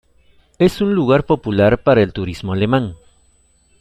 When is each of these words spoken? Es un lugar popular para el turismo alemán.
Es 0.57 0.81
un 0.81 0.95
lugar 0.95 1.27
popular 1.27 1.83
para 1.83 2.01
el 2.01 2.11
turismo 2.11 2.53
alemán. 2.53 2.95